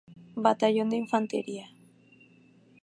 Batallón 0.45 0.87
de 0.91 0.97
Infantería. 1.03 1.65